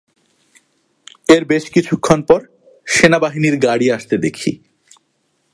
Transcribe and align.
এর 1.29 1.43
বেশ 1.45 1.63
কিছুক্ষণ 1.69 2.19
পর 2.21 2.39
সেনাবাহিনীর 2.87 3.55
গাড়ি 3.59 3.87
আসতে 3.91 4.15
দেখি। 4.17 4.51